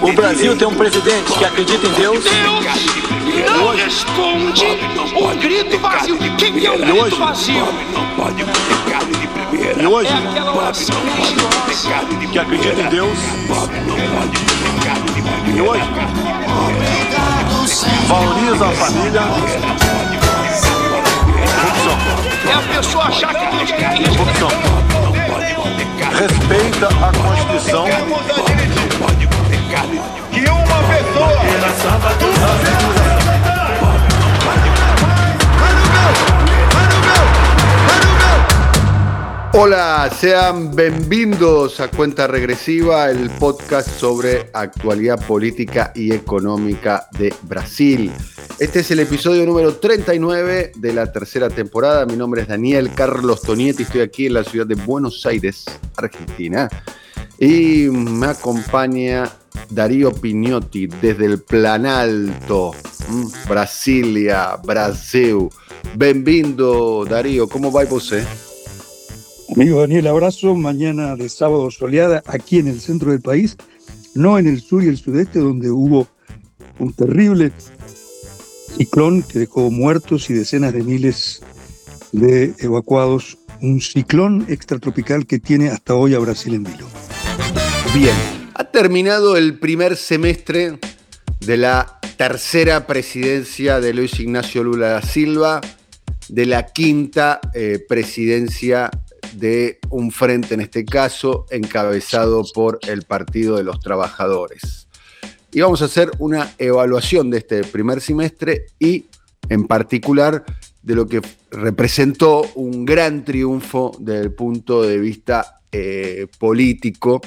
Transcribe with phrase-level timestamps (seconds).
[0.00, 2.24] O Brasil tem um presidente que acredita em Deus.
[3.56, 4.64] não responde
[5.16, 6.18] o grito vazio.
[6.36, 7.66] Quem é o grito vazio?
[7.92, 9.82] Não pode comer carne de primeira.
[9.82, 10.96] E hoje, é aquela oração
[12.30, 13.18] que acredita em Deus.
[13.48, 15.56] Pobre não pode comer carne de primeira.
[15.56, 15.84] E hoje,
[18.06, 19.20] valoriza a família.
[22.46, 24.18] É a pessoa achar que Deus quer isso.
[24.18, 24.48] Corrupção.
[26.14, 27.86] Respeita a Constituição.
[30.32, 31.44] Que uma pessoa.
[39.56, 48.10] Hola, sean bienvenidos a Cuenta Regresiva, el podcast sobre actualidad política y económica de Brasil.
[48.58, 52.04] Este es el episodio número 39 de la tercera temporada.
[52.04, 55.64] Mi nombre es Daniel Carlos Tonietti, estoy aquí en la ciudad de Buenos Aires,
[55.96, 56.68] Argentina.
[57.38, 59.30] Y me acompaña
[59.70, 62.72] Darío Pignotti desde el Planalto,
[63.08, 65.48] mm, Brasilia, Brasil.
[65.96, 67.48] Bienvenido, Darío.
[67.48, 68.24] ¿Cómo va você?
[69.54, 70.54] Amigo Daniel, abrazo.
[70.54, 73.56] Mañana de sábado soleada aquí en el centro del país,
[74.14, 76.08] no en el sur y el sudeste, donde hubo
[76.78, 77.52] un terrible
[78.76, 81.42] ciclón que dejó muertos y decenas de miles
[82.12, 83.38] de evacuados.
[83.62, 86.86] Un ciclón extratropical que tiene hasta hoy a Brasil en vilo.
[87.94, 88.16] Bien,
[88.54, 90.78] ha terminado el primer semestre
[91.40, 95.60] de la tercera presidencia de Luis Ignacio Lula da Silva,
[96.28, 98.90] de la quinta eh, presidencia
[99.34, 104.86] de un frente, en este caso, encabezado por el Partido de los Trabajadores.
[105.50, 109.06] Y vamos a hacer una evaluación de este primer semestre y,
[109.48, 110.44] en particular,
[110.82, 111.20] de lo que
[111.50, 117.20] representó un gran triunfo desde el punto de vista eh, político.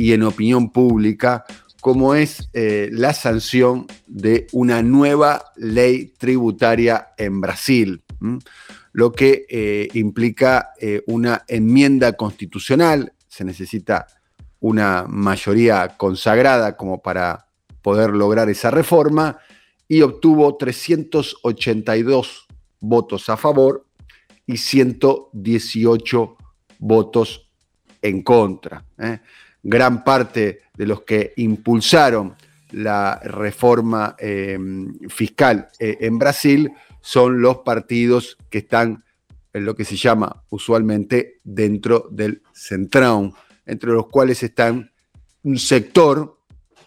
[0.00, 1.44] Y en opinión pública,
[1.82, 8.02] como es eh, la sanción de una nueva ley tributaria en Brasil,
[8.92, 14.06] lo que eh, implica eh, una enmienda constitucional, se necesita
[14.58, 17.46] una mayoría consagrada como para
[17.82, 19.38] poder lograr esa reforma,
[19.86, 22.46] y obtuvo 382
[22.80, 23.84] votos a favor
[24.46, 26.36] y 118
[26.78, 27.50] votos
[28.00, 28.84] en contra.
[28.98, 29.20] ¿eh?
[29.62, 32.34] Gran parte de los que impulsaron
[32.72, 34.58] la reforma eh,
[35.08, 39.04] fiscal eh, en Brasil son los partidos que están
[39.52, 43.34] en lo que se llama usualmente dentro del centrón,
[43.66, 44.92] entre los cuales están
[45.42, 46.38] un sector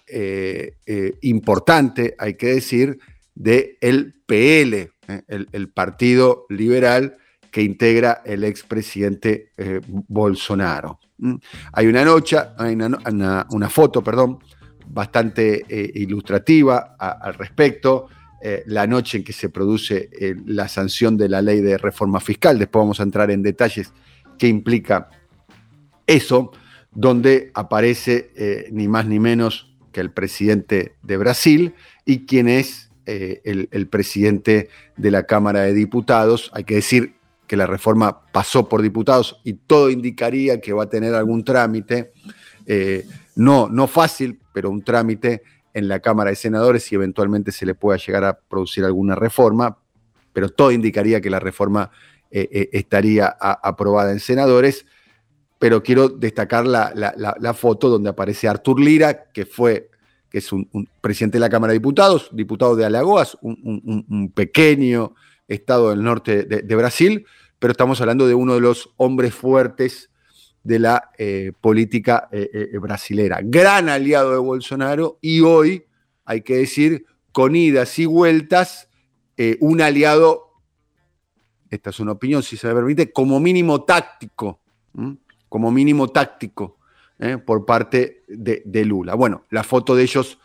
[0.07, 0.75] eh,
[1.21, 2.99] importante, hay que decir,
[3.35, 4.91] del el PL,
[5.27, 7.17] el, el, Partido Liberal
[7.51, 9.51] que integra el expresidente
[10.07, 10.99] Bolsonaro.
[11.17, 11.35] ¿Mm?
[11.73, 14.39] Hay una noche, hay una, foto, perdón,
[14.87, 18.07] bastante eh, ilustrativa al respecto.
[18.41, 22.19] Eh, la noche en que se produce eh, la sanción de la ley de reforma
[22.19, 22.59] fiscal.
[22.59, 23.93] Después vamos a entrar en detalles
[24.37, 25.09] qué implica
[26.05, 26.51] eso,
[26.91, 31.75] donde aparece ni más ni menos que el presidente de Brasil
[32.05, 36.51] y quien es el, presidente de la Cámara de Diputados.
[36.53, 37.15] Hay que decir
[37.47, 42.11] que la reforma pasó por diputados y todo indicaría que va a tener algún trámite,
[42.65, 43.05] eh,
[43.35, 45.43] no, no fácil, pero un trámite
[45.73, 49.77] en la Cámara de Senadores y eventualmente se le pueda llegar a producir alguna reforma,
[50.31, 51.91] pero todo indicaría que la reforma
[52.31, 54.85] eh, eh, estaría aprobada en senadores.
[55.59, 59.89] Pero quiero destacar la, la, foto donde aparece Artur Lira, que fue
[60.29, 64.05] que es un, un presidente de la Cámara de Diputados, diputado de Alagoas, un, un,
[64.09, 65.13] un pequeño
[65.47, 67.25] estado del norte de, Brasil,
[67.59, 70.09] pero estamos hablando de uno de los hombres fuertes
[70.63, 73.39] de la eh, política eh, eh, brasilera.
[73.43, 75.85] Gran aliado de Bolsonaro y hoy,
[76.25, 78.87] hay que decir, con idas y vueltas,
[79.35, 80.51] eh, un aliado,
[81.69, 84.61] esta es una opinión si se me permite, como mínimo táctico,
[85.49, 86.77] como mínimo táctico
[87.45, 89.15] por parte de, Lula.
[89.15, 90.39] Bueno, la foto de ellos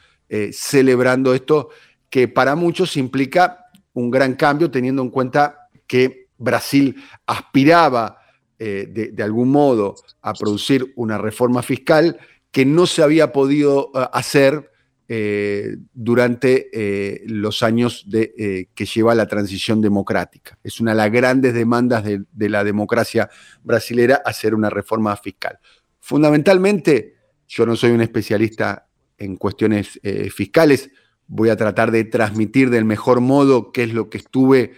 [0.53, 1.71] celebrando esto,
[2.09, 3.68] que para muchos implica
[3.99, 6.97] un gran cambio teniendo en cuenta que Brasil
[7.27, 8.19] aspiraba
[8.59, 12.19] eh, de, algún modo a producir una reforma fiscal
[12.51, 14.71] que no se había podido uh, hacer
[15.09, 20.59] eh, durante eh, los años de, eh, que lleva la transición democrática.
[20.63, 23.31] Es una de las grandes demandas de, de la democracia
[23.63, 25.59] brasilera hacer una reforma fiscal.
[26.01, 27.17] Fundamentalmente,
[27.47, 30.91] yo no soy un especialista en cuestiones eh, fiscales,
[31.29, 34.73] voy a tratar de transmitir del mejor modo qué es lo que estuve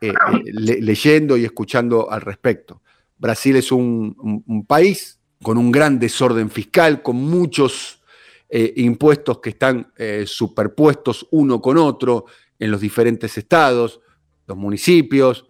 [0.00, 0.12] eh,
[0.44, 2.82] le- leyendo y escuchando al respecto.
[3.18, 8.02] Brasil es un país con un gran desorden fiscal, con muchos
[8.48, 12.26] eh, impuestos que están eh, superpuestos uno con otro
[12.58, 14.00] en los diferentes estados,
[14.46, 15.46] los municipios,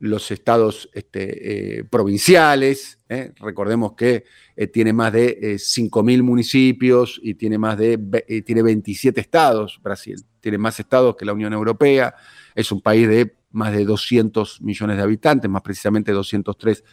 [0.00, 2.98] los estados este, eh, provinciales.
[3.08, 3.32] ¿eh?
[3.40, 4.24] Recordemos que
[4.56, 7.98] eh, tiene más de eh, 5.000 municipios y tiene más de
[8.44, 10.22] tiene 27 estados, Brasil.
[10.40, 12.14] Tiene más estados que la Unión Europea.
[12.54, 16.84] Es un país de más de 200 millones de habitantes, más precisamente 203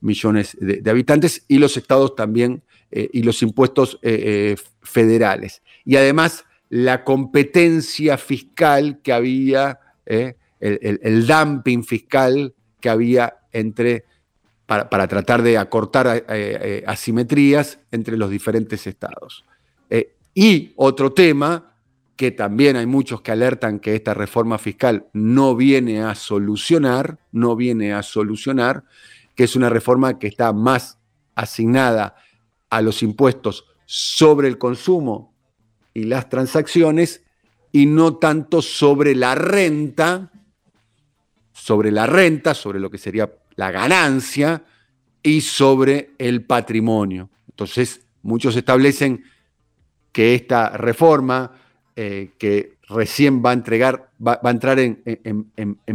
[0.00, 3.98] millones de, habitantes, y los estados también, y los impuestos
[4.82, 5.62] federales.
[5.84, 9.78] Y además la competencia fiscal que había,
[10.62, 14.04] el, dumping fiscal que había entre,
[14.66, 19.44] para, para tratar de acortar eh, eh, asimetrías entre los diferentes estados.
[19.90, 21.74] Eh, y otro tema
[22.16, 27.56] que también hay muchos que alertan que esta reforma fiscal no viene a solucionar, no
[27.56, 28.84] viene a solucionar,
[29.34, 30.98] que es una reforma que está más
[31.34, 32.14] asignada
[32.70, 35.34] a los impuestos sobre el consumo
[35.94, 37.24] y las transacciones
[37.72, 40.30] y no tanto sobre la renta,
[41.52, 44.64] sobre la renta, sobre lo que sería la ganancia
[45.22, 47.30] y sobre el patrimonio.
[47.48, 49.24] Entonces, muchos establecen
[50.10, 51.52] que esta reforma
[51.96, 55.02] eh, que recién va a entregar, va, a entrar en,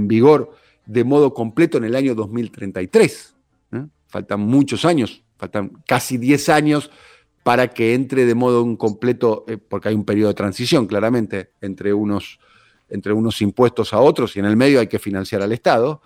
[0.08, 0.52] vigor
[0.86, 3.36] de modo completo en el año 2033.
[3.74, 3.86] ¿eh?
[4.08, 6.92] Faltan muchos años, faltan casi 10 años
[7.44, 11.94] para que entre de modo completo, eh, porque hay un periodo de transición claramente entre
[11.94, 12.40] unos,
[12.90, 16.02] entre unos impuestos a otros y en el medio hay que financiar al Estado,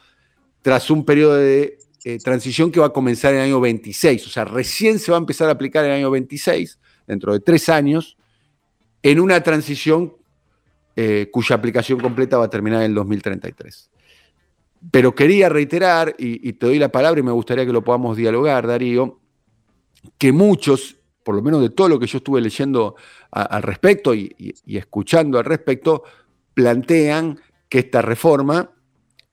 [0.62, 4.30] tras un periodo de eh, transición que va a comenzar en el año 26, o
[4.30, 7.69] sea, recién se va a empezar a aplicar en el año 26, dentro de tres
[7.69, 8.18] años,
[9.04, 10.16] en una transición
[10.95, 13.89] eh, cuya aplicación completa va a terminar en el 2033.
[14.92, 18.66] Pero quería reiterar, y, te doy la palabra y me gustaría que lo podamos dialogar,
[18.66, 19.19] Darío,
[20.18, 22.95] que muchos, por lo menos de todo lo que yo estuve leyendo
[23.30, 26.04] al respecto y escuchando al respecto,
[26.53, 27.39] plantean
[27.69, 28.71] que esta reforma,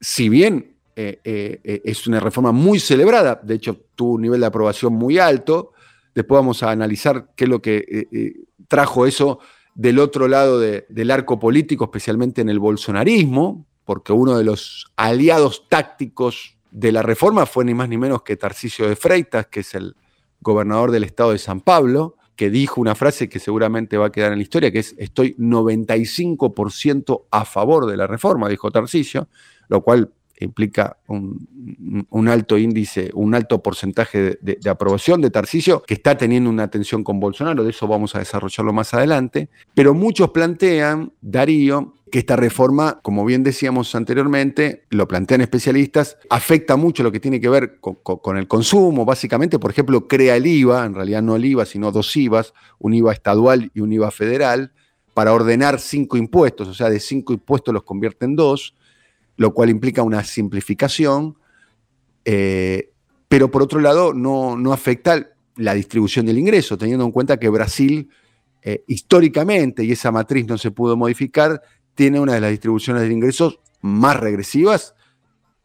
[0.00, 4.40] si bien eh, eh, eh, es una reforma muy celebrada, de hecho tuvo un nivel
[4.40, 5.72] de aprobación muy alto,
[6.14, 8.34] después vamos a analizar qué es lo que
[8.68, 9.38] trajo eso
[9.74, 14.92] del otro lado de- del arco político, especialmente en el bolsonarismo, porque uno de los
[14.96, 19.60] aliados tácticos de la reforma fue ni más ni menos que Tarcisio de Freitas, que
[19.60, 19.96] es el
[20.40, 24.30] gobernador del estado de San Pablo, que dijo una frase que seguramente va a quedar
[24.30, 29.26] en la historia, que es estoy 95% a favor de la reforma, dijo Tarcisio,
[29.66, 36.16] lo cual implica un, alto índice, un alto porcentaje de aprobación de Tarcisio, que está
[36.16, 41.12] teniendo una tensión con Bolsonaro, de eso vamos a desarrollarlo más adelante, pero muchos plantean,
[41.20, 47.20] Darío, que esta reforma, como bien decíamos anteriormente, lo plantean especialistas, afecta mucho lo que
[47.20, 51.36] tiene que ver con, el consumo, básicamente, por ejemplo, crea el IVA, en realidad no
[51.36, 54.72] el IVA, sino dos IVAs, un IVA estadual y un IVA federal,
[55.14, 58.74] para ordenar cinco impuestos, o sea, de cinco impuestos los convierte en dos,
[59.36, 61.36] lo cual implica una simplificación,
[62.24, 62.92] eh,
[63.28, 67.48] pero por otro lado no, no afecta la distribución del ingreso, teniendo en cuenta que
[67.48, 68.08] Brasil
[68.62, 71.62] eh, históricamente, y esa matriz no se pudo modificar,
[71.98, 74.94] tiene una de las distribuciones de ingresos más regresivas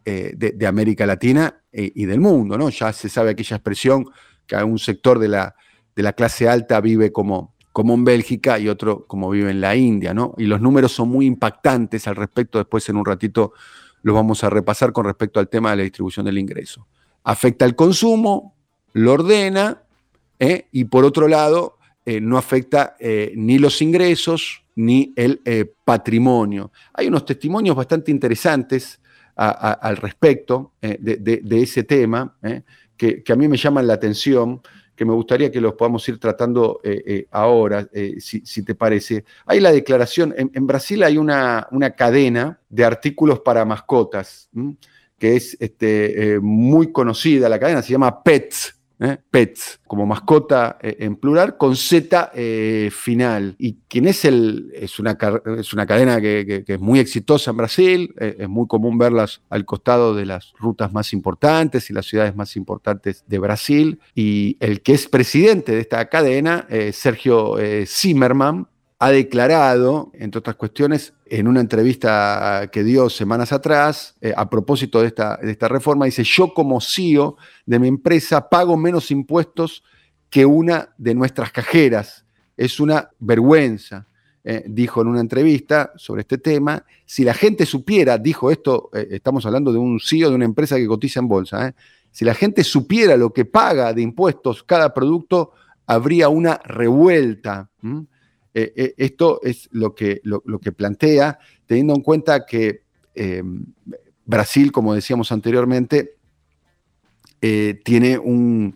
[0.03, 2.71] eh, de, América Latina eh, y del mundo, ¿no?
[2.71, 4.07] Ya se sabe aquella expresión
[4.47, 5.55] que un sector de la,
[5.95, 9.75] de la clase alta vive como, como en Bélgica y otro como vive en la
[9.75, 10.33] India, ¿no?
[10.39, 13.53] Y los números son muy impactantes al respecto, después en un ratito
[14.01, 16.87] los vamos a repasar con respecto al tema de la distribución del ingreso.
[17.23, 18.55] Afecta el consumo,
[18.93, 19.83] lo ordena,
[20.39, 20.67] ¿eh?
[20.71, 22.97] y por otro lado, no afecta
[23.35, 26.71] ni los ingresos ni el eh, patrimonio.
[26.93, 28.99] Hay unos testimonios bastante interesantes
[29.35, 32.61] al respecto eh, de, ese tema eh,
[32.95, 34.61] que, a mí me llaman la atención,
[34.95, 36.79] que me gustaría que los podamos ir tratando
[37.31, 37.89] ahora,
[38.19, 39.25] si, te parece.
[39.47, 44.49] Hay la declaración, en, Brasil hay una, una cadena de artículos para mascotas,
[45.17, 49.17] que es este, muy conocida, la cadena se llama Pets, ¿eh?
[49.29, 53.55] Pets, como mascota eh, en plural, con Z eh, final.
[53.59, 55.17] Y quien es el, es una,
[55.57, 59.65] es una cadena que, que- es muy exitosa en Brasil, es muy común verlas al
[59.65, 63.99] costado de las rutas más importantes y las ciudades más importantes de Brasil.
[64.15, 67.55] Y el que es presidente de esta cadena, Sergio
[67.85, 68.67] Zimmerman,
[69.03, 75.01] ha declarado, entre otras cuestiones, en una entrevista que dio semanas atrás, eh, a propósito
[75.01, 79.83] de esta, reforma, dice, yo como CEO de mi empresa pago menos impuestos
[80.29, 82.25] que una de nuestras cajeras.
[82.55, 84.07] Es una vergüenza.
[84.45, 89.09] Eh, dijo en una entrevista sobre este tema, si la gente supiera, dijo esto, eh,
[89.11, 91.75] estamos hablando de un CEO de una empresa que cotiza en bolsa,
[92.09, 95.51] si la gente supiera lo que paga de impuestos cada producto,
[95.85, 97.69] habría una revuelta.
[98.53, 102.83] Esto es lo que, lo, que, plantea, teniendo en cuenta que
[104.25, 106.17] Brasil, como decíamos anteriormente,
[107.39, 108.75] tiene un,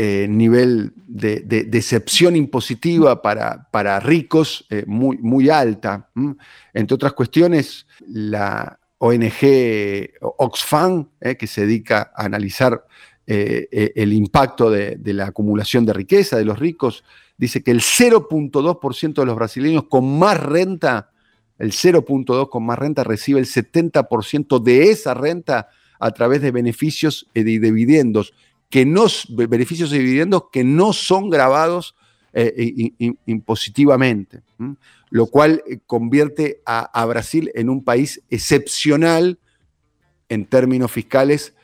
[0.00, 6.08] eh, nivel de, decepción impositiva para, para ricos eh, muy, muy alta.
[6.72, 12.84] Entre otras cuestiones, la ONG Oxfam, eh, que se dedica a analizar
[13.26, 17.02] el impacto de, la acumulación de riqueza de los ricos,
[17.38, 21.12] dice que el 0.2% de los brasileños con más renta,
[21.58, 25.68] el 0.2 con más renta recibe el 70% de esa renta
[25.98, 28.34] a través de beneficios y de dividendos
[28.68, 31.94] que no, beneficios y dividendos que no son grabados
[32.34, 32.92] eh,
[33.26, 34.42] impositivamente,
[35.10, 39.38] lo cual eh, convierte a, Brasil en un país excepcional
[40.28, 41.54] en términos fiscales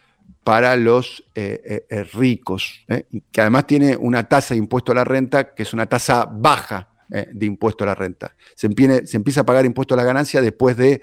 [0.45, 2.85] para los eh, ricos,
[3.33, 6.89] que además tiene una tasa de impuesto a la renta que es una tasa baja
[7.09, 8.35] de impuesto a la renta.
[8.55, 8.69] Se,
[9.07, 11.01] se, empieza a pagar impuesto a la ganancia después de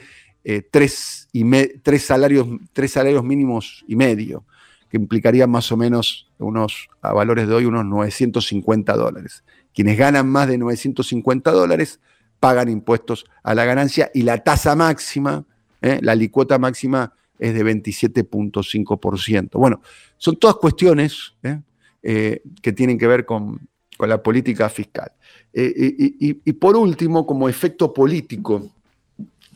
[0.72, 1.44] tres, y
[1.80, 4.46] tres, salarios, tres salarios mínimos y medio
[4.92, 9.44] que implicaría más o menos unos, a valores de hoy, unos 950 dólares.
[9.74, 12.02] Quienes ganan más de 950 dólares
[12.42, 15.46] pagan impuestos a la ganancia y la tasa máxima,
[15.82, 16.00] ¿eh?
[16.02, 19.50] la licuota máxima es de 27.5%.
[19.60, 19.82] Bueno,
[20.16, 21.60] son todas cuestiones ¿eh?
[22.02, 23.68] Eh, que tienen que ver con,
[24.00, 25.12] la política fiscal.
[25.54, 28.72] Y, por último, como efecto político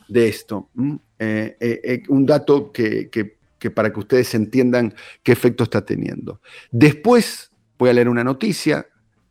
[0.06, 6.40] de esto, un dato que, que que para que ustedes entiendan qué efecto está teniendo.
[6.70, 8.86] Después voy a leer una noticia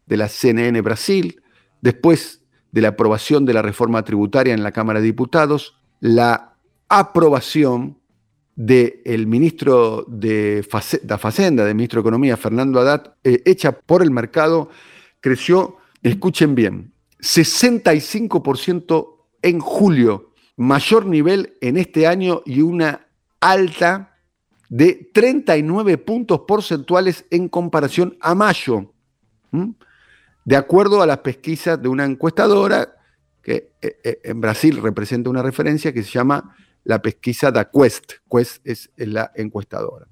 [0.05, 1.41] de la CNN Brasil,
[1.81, 6.57] después de la aprobación de la reforma tributaria en la Cámara de Diputados, la
[6.89, 7.97] aprobación
[8.55, 14.69] del ministro de Facenda, del ministro de Economía, Fernando Haddad, eh, hecha por el mercado,
[15.19, 23.07] creció, escuchen bien, 65% en julio, mayor nivel en este año y una
[23.41, 24.17] alta
[24.69, 28.93] de 39 puntos porcentuales en comparación a mayo,
[30.45, 32.94] de acuerdo a las pesquisas de una encuestadora
[33.45, 38.13] que eh, eh, en Brasil representa una referencia que se llama la pesquisa da Quest.
[38.27, 40.07] Quest es la encuestadora.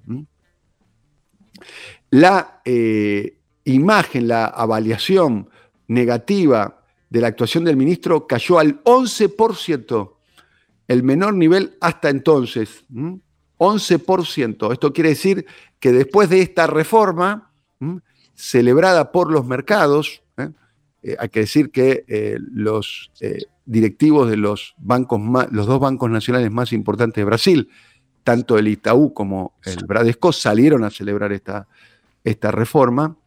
[2.11, 5.49] La eh, imagen, la avaliación
[5.87, 10.13] negativa de la actuación del ministro cayó al 11%,
[10.87, 12.85] el menor nivel hasta entonces.
[13.57, 14.73] 11%.
[14.73, 15.47] Esto quiere decir
[15.79, 17.51] que después de esta reforma,
[18.35, 20.22] celebrada por los mercados,
[21.03, 21.11] ¿eh?
[21.11, 23.11] Eh, hay que decir que eh, los
[23.65, 25.19] directivos de los, bancos
[25.51, 27.69] los dos bancos nacionales más importantes de Brasil,
[28.23, 31.67] tanto el Itaú como el Bradesco, salieron a celebrar esta,
[32.23, 33.17] esta reforma.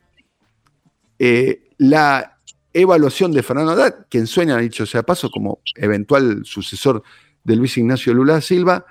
[1.78, 2.38] la
[2.72, 7.02] evaluación de Fernando Haddad, quien sueña, dicho sea paso, como eventual sucesor
[7.42, 8.84] de Luis Ignacio Lula Silva,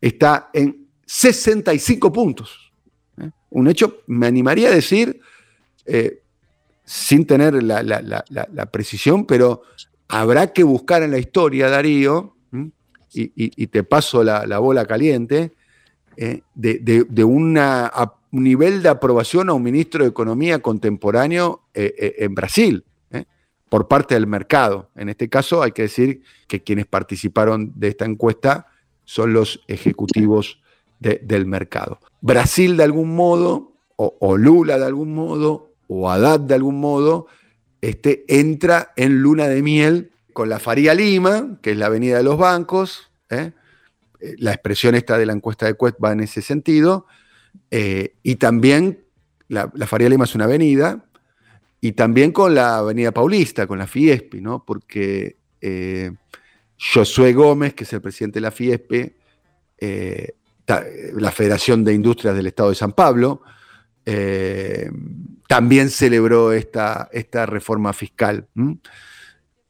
[0.00, 2.72] está en 65 puntos.
[3.18, 3.30] ¿eh?
[3.50, 5.20] Un hecho, me animaría a decir,
[5.86, 6.23] eh,
[6.84, 9.62] sin tener la, precisión, pero
[10.08, 12.36] habrá que buscar en la historia, Darío,
[13.12, 15.52] y, te paso la, bola caliente,
[16.16, 16.42] ¿eh?
[16.54, 17.58] de, un
[18.30, 22.84] nivel de aprobación a un ministro de Economía contemporáneo en Brasil
[23.74, 24.90] por parte del mercado.
[24.94, 28.68] En este caso hay que decir que quienes participaron de esta encuesta
[29.04, 30.60] son los ejecutivos
[31.00, 31.98] del mercado.
[32.20, 37.26] Brasil de algún modo, o, Lula de algún modo, o Haddad de algún modo,
[37.80, 42.22] este, entra en luna de miel con la Faría Lima, que es la avenida de
[42.22, 43.52] los bancos, ¿eh?
[44.20, 47.06] Eh, la expresión esta de la encuesta de Quest va en ese sentido,
[47.70, 49.04] eh, y también
[49.48, 51.04] la, Faría Lima es una avenida,
[51.80, 54.64] y también con la Avenida Paulista, con la Fiespi, ¿no?
[54.64, 55.36] Porque
[56.92, 59.16] Josué Gómez, que es el presidente de la FIESPE,
[59.78, 60.36] eh,
[60.66, 63.42] la Federación de Industrias del Estado de San Pablo,
[64.06, 64.90] eh,
[65.48, 68.48] también celebró esta, esta reforma fiscal.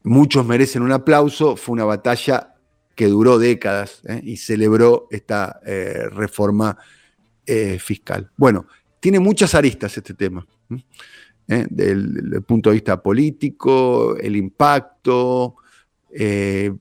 [0.03, 2.55] Muchos merecen un aplauso, fue una batalla
[2.95, 4.21] que duró décadas ¿eh?
[4.23, 5.59] y celebró esta
[6.11, 6.77] reforma
[7.79, 8.31] fiscal.
[8.37, 8.65] Bueno,
[8.99, 10.45] tiene muchas aristas este tema.
[11.47, 11.67] ¿eh?
[11.69, 15.55] del, del punto de vista político, el impacto,
[16.11, 16.73] eh,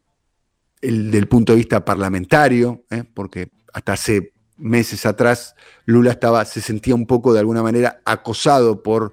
[0.80, 3.04] el, del punto de vista parlamentario, ¿eh?
[3.12, 8.82] porque hasta hace meses atrás Lula estaba, se sentía un poco de alguna manera acosado
[8.82, 9.12] por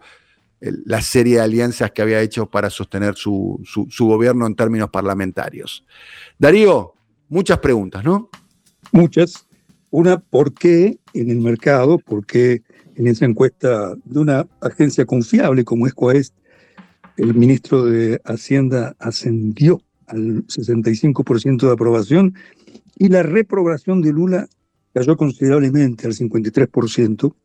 [0.60, 4.89] el- la serie de alianzas que había hecho para sostener su, su- gobierno en términos
[4.91, 5.83] parlamentarios.
[6.38, 6.93] Darío,
[7.29, 8.29] muchas preguntas, ¿no?
[8.91, 9.48] Muchas.
[9.89, 11.98] Una, ¿por qué en el mercado?
[11.98, 12.62] ¿Por qué
[12.95, 16.36] en esa encuesta de una agencia confiable como es Coaest,
[17.17, 22.36] el ministro de Hacienda ascendió al 65% de aprobación
[22.98, 24.48] y la reprobación de Lula
[24.93, 27.36] cayó considerablemente al 53%?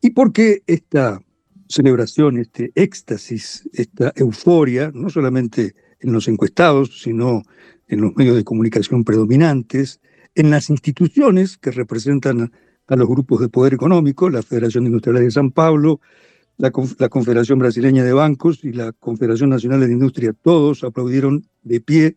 [0.00, 1.22] ¿Y por qué esta
[1.68, 7.42] celebración, este éxtasis, esta euforia, no solamente en los encuestados, sino
[7.88, 10.00] en los medios de comunicación predominantes,
[10.34, 12.52] en las instituciones que representan
[12.86, 16.00] a, los grupos de poder económico, la Federación de Industriales de San Pablo,
[16.58, 21.46] la, Conf- la Confederación Brasileña de Bancos y la Confederación Nacional de Industria, todos aplaudieron
[21.62, 22.16] de pie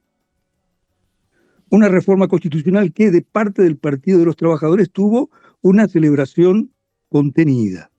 [1.75, 5.29] una reforma constitucional que de parte del Partido de los Trabajadores tuvo
[5.61, 6.71] una celebración
[7.09, 7.91] contenida.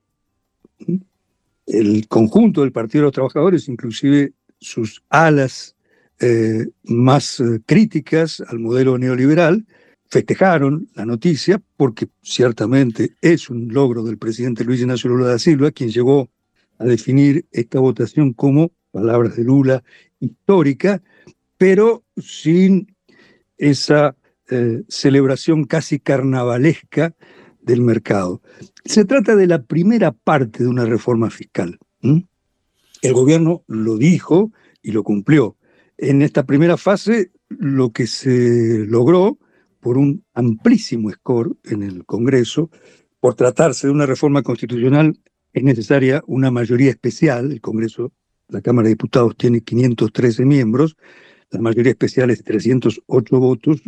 [1.67, 5.77] El conjunto del Partido de los Trabajadores, inclusive sus alas
[6.21, 9.67] eh, más eh, críticas al modelo neoliberal,
[10.09, 15.71] festejaron la noticia porque ciertamente es un logro del presidente Luis Ignacio Lula da Silva,
[15.73, 16.31] quien llegó
[16.79, 19.83] a definir esta votación como, palabras de Lula,
[20.21, 21.03] histórica,
[21.59, 22.96] pero sin
[23.59, 24.17] esa
[24.51, 27.15] eh, celebración casi carnavalesca
[27.61, 28.43] del mercado.
[28.85, 31.79] Se trata de la primera parte de una reforma fiscal.
[32.01, 35.57] El gobierno lo dijo y lo cumplió.
[35.99, 39.39] En esta primera fase, lo que se logró
[39.81, 42.71] por un amplísimo score en el Congreso,
[43.21, 45.19] por tratarse de una reforma constitucional,
[45.53, 47.51] es necesaria una mayoría especial.
[47.51, 48.13] El Congreso,
[48.49, 50.97] la Cámara de Diputados tiene 513 miembros,
[51.51, 53.83] la mayoría especial es 308 votos,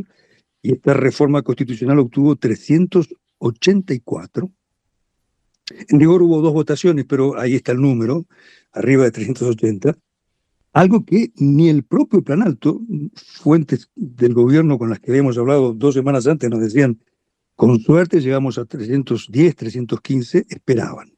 [0.63, 4.51] y esta reforma constitucional obtuvo 384.
[5.89, 8.27] En rigor hubo dos votaciones, pero ahí está el número,
[8.73, 9.97] arriba de 380.
[10.73, 12.81] Algo que ni el propio Plan Alto,
[13.15, 17.01] fuentes del gobierno con las que habíamos hablado dos semanas antes nos decían,
[17.55, 21.13] con suerte llegamos a 310, 315, esperaban.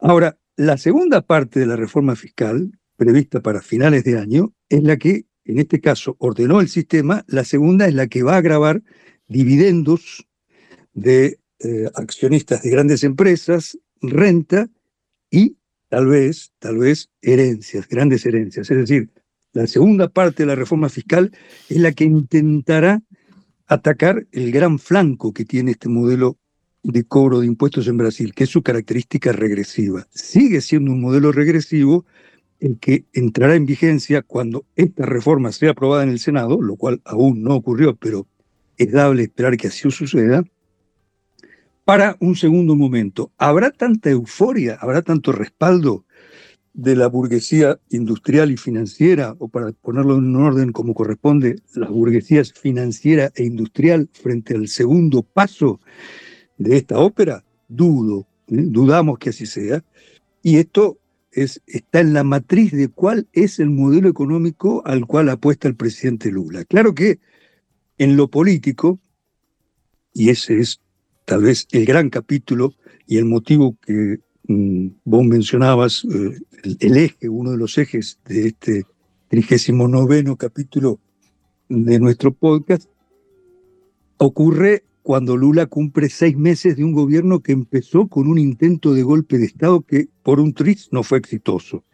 [0.00, 4.96] Ahora, la segunda parte de la reforma fiscal, prevista para finales de año, es la
[4.96, 7.24] que, en este caso, ordenó el sistema.
[7.28, 8.82] La segunda es la que va a grabar
[9.28, 10.26] dividendos
[10.92, 14.68] de eh, accionistas de grandes empresas, renta
[15.30, 15.56] y
[15.88, 18.70] tal vez, tal vez herencias, grandes herencias.
[18.70, 19.10] Es decir,
[19.52, 21.30] la segunda parte de la reforma fiscal
[21.68, 23.02] es la que intentará
[23.66, 26.38] atacar el gran flanco que tiene este modelo
[26.82, 30.06] de cobro de impuestos en Brasil, que es su característica regresiva.
[30.10, 32.04] Sigue siendo un modelo regresivo
[32.60, 37.00] el que entrará en vigencia cuando esta reforma sea aprobada en el Senado, lo cual
[37.04, 38.26] aún no ocurrió, pero
[38.76, 40.44] es dable esperar que así suceda,
[41.84, 43.32] para un segundo momento.
[43.36, 46.04] ¿Habrá tanta euforia, habrá tanto respaldo
[46.72, 51.90] de la burguesía industrial y financiera, o para ponerlo en un orden como corresponde, las
[51.90, 55.80] burguesías financiera e industrial frente al segundo paso
[56.58, 57.44] de esta ópera?
[57.68, 58.64] Dudo, ¿eh?
[58.66, 59.84] dudamos que así sea.
[60.42, 60.98] Y esto
[61.34, 65.76] es, está en la matriz de cuál es el modelo económico al cual apuesta el
[65.76, 66.64] presidente Lula.
[66.64, 67.18] Claro que
[67.98, 68.98] en lo político,
[70.12, 70.80] y ese es
[71.24, 72.74] tal vez el gran capítulo
[73.06, 78.18] y el motivo que mm, vos mencionabas, eh, el, el eje, uno de los ejes
[78.24, 78.84] de este
[79.28, 81.00] 39 capítulo
[81.68, 82.88] de nuestro podcast,
[84.18, 89.02] ocurre cuando Lula cumple seis meses de un gobierno que empezó con un intento de
[89.02, 91.84] golpe de Estado que por un tris no fue exitoso.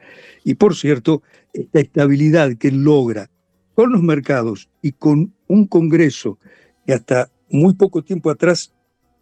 [0.45, 1.21] Y por cierto,
[1.53, 3.29] esta estabilidad que él logra
[3.75, 6.39] con los mercados y con un Congreso
[6.87, 8.73] que hasta muy poco tiempo atrás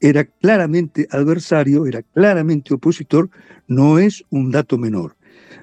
[0.01, 3.31] era claramente adversario, era claramente opositor,
[3.69, 5.17] no es un dato menor.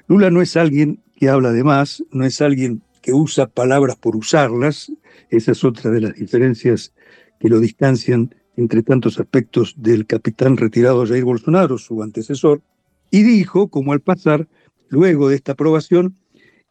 [0.08, 4.16] Lula no es alguien que habla de más, no es alguien que usa palabras por
[4.16, 4.90] usarlas,
[5.30, 6.92] esa es otra de las diferencias
[7.38, 12.62] que lo distancian entre tantos aspectos del capitán retirado Jair Bolsonaro, su antecesor,
[13.10, 14.48] y dijo, como al pasar,
[14.88, 16.16] luego de esta aprobación,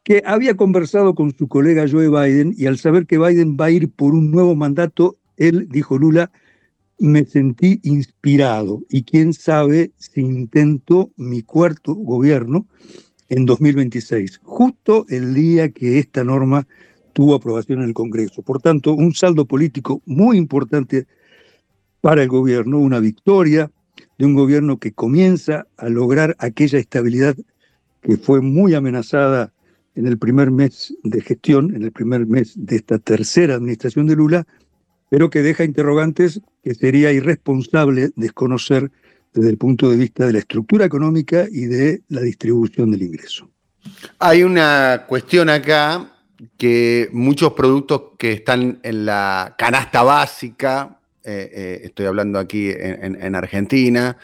[0.03, 3.71] que había conversado con su colega Joe Biden y al saber que Biden va a
[3.71, 6.31] ir por un nuevo mandato, él, dijo Lula,
[6.99, 12.67] me sentí inspirado y quién sabe si intento mi cuarto gobierno
[13.29, 16.67] en 2026, justo el día que esta norma
[17.15, 18.41] tuvo aprobación en el Congreso.
[18.41, 21.07] Por tanto, un saldo político muy importante
[22.01, 23.71] para el gobierno, una victoria
[24.17, 27.37] de un gobierno que comienza a lograr aquella estabilidad
[28.01, 29.53] que fue muy amenazada
[29.95, 34.17] en el primer mes de gestión, en el primer mes de esta tercera administración de
[34.17, 34.45] Lula,
[35.09, 38.91] pero que deja interrogantes que sería irresponsable desconocer
[39.33, 43.49] desde el punto de vista de la estructura económica y de la distribución del ingreso.
[44.19, 46.11] Hay una cuestión acá
[46.57, 53.35] que muchos productos que están en la canasta básica, eh, eh, estoy hablando aquí en,
[53.35, 54.17] Argentina,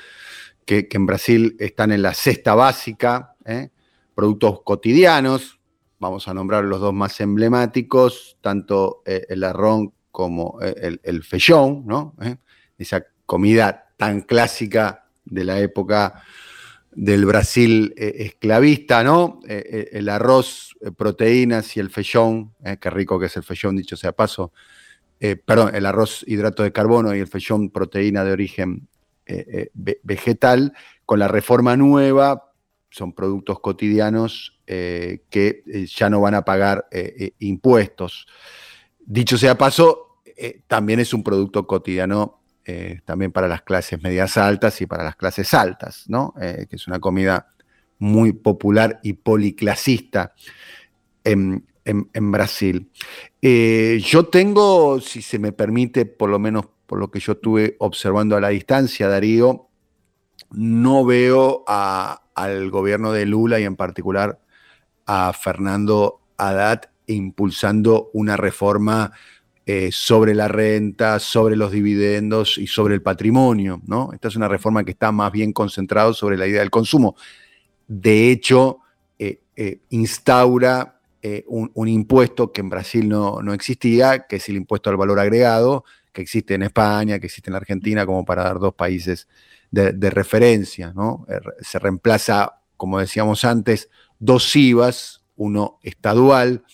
[0.65, 3.69] que, en Brasil están en la cesta básica, eh,
[4.13, 5.59] productos cotidianos,
[5.99, 11.23] vamos a nombrar los dos más emblemáticos, tanto el arrón como el, el
[11.85, 12.15] ¿no?
[12.77, 16.23] esa comida tan clásica de la época
[16.93, 19.39] del Brasil eh, esclavista, ¿no?
[19.47, 23.95] Eh, eh, el arroz, proteínas y el feyón, qué rico que es el feyón, dicho
[23.95, 24.51] sea paso.
[25.45, 28.87] perdón, el arroz hidrato de carbono y el feyón proteína de origen
[30.03, 30.73] vegetal,
[31.05, 32.51] con la reforma nueva
[32.89, 36.87] son productos cotidianos que ya no van a pagar
[37.37, 38.25] impuestos.
[38.99, 40.21] Dicho sea paso,
[40.65, 42.40] también es un producto cotidiano
[42.73, 46.33] eh, también para las clases medias altas y para las clases altas, ¿no?
[46.39, 47.49] Eh, que es una comida
[47.99, 50.33] muy popular y policlasista
[51.25, 51.65] en,
[52.31, 52.89] Brasil.
[53.41, 57.75] Eh, yo tengo, si se me permite, por lo menos por lo que yo estuve
[57.79, 59.67] observando a la distancia, Darío,
[60.51, 64.39] no veo al gobierno de Lula y en particular
[65.05, 69.11] a Fernando Haddad impulsando una reforma
[69.73, 73.81] eh, sobre la renta, sobre los dividendos y sobre el patrimonio.
[73.87, 74.09] ¿no?
[74.11, 77.15] Esta es una reforma que está más bien concentrada sobre la idea del consumo.
[77.87, 78.79] De hecho,
[79.17, 80.99] eh, eh, instaura
[81.47, 86.21] un, impuesto que en Brasil no, existía, que es el impuesto al valor agregado, que
[86.21, 89.29] existe en España, que existe en Argentina, como para dar dos países
[89.71, 90.91] de, referencia.
[90.93, 91.25] ¿no?
[91.61, 96.65] Se reemplaza, como decíamos antes, dos IVAs, uno estadual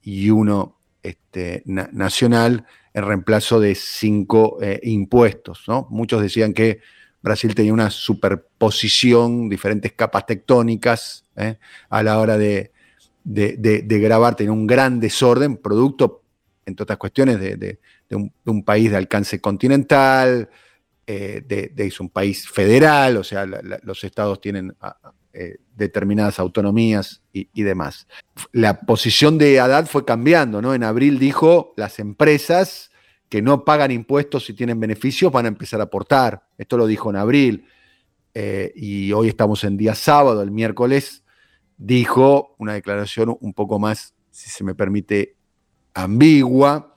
[0.00, 0.73] y uno
[1.04, 2.64] este, nacional
[2.94, 5.64] en reemplazo de cinco eh, impuestos.
[5.68, 5.86] ¿no?
[5.90, 6.80] Muchos decían que
[7.20, 11.58] Brasil tenía una superposición, diferentes capas tectónicas ¿eh?
[11.90, 12.72] a la hora de,
[13.24, 16.22] grabar, tenía un gran desorden, producto,
[16.64, 17.78] entre otras cuestiones, de,
[18.44, 20.48] un, país de alcance continental,
[21.06, 24.74] eh, de, un país federal, o sea, los estados tienen
[25.36, 28.06] eh, determinadas autonomías y, demás.
[28.52, 30.74] La posición de Haddad fue cambiando, ¿no?
[30.74, 32.92] En abril dijo, las empresas
[33.28, 36.46] que no pagan impuestos y tienen beneficios van a empezar a aportar.
[36.56, 37.66] Esto lo dijo en abril.
[38.32, 41.24] Eh, y hoy estamos en día sábado, el miércoles,
[41.76, 45.34] dijo una declaración un poco más, si se me permite,
[45.94, 46.96] ambigua.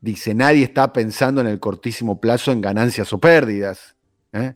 [0.00, 3.94] Dice, nadie está pensando en el cortísimo plazo en ganancias o pérdidas.
[4.32, 4.54] ¿eh?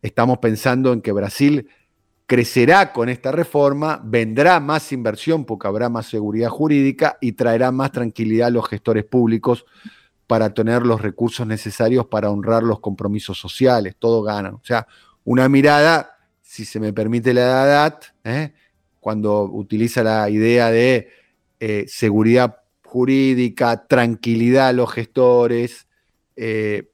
[0.00, 1.68] Estamos pensando en que Brasil
[2.28, 7.90] crecerá con esta reforma, vendrá más inversión porque habrá más seguridad jurídica y traerá más
[7.90, 9.64] tranquilidad a los gestores públicos
[10.26, 14.56] para tener los recursos necesarios para honrar los compromisos sociales, todo ganan.
[14.56, 14.86] O sea,
[15.24, 18.52] una mirada, si se me permite la edad, ¿eh?
[19.00, 21.08] cuando utiliza la idea de
[21.60, 25.88] eh, seguridad jurídica, tranquilidad a los gestores,
[26.36, 26.90] eh,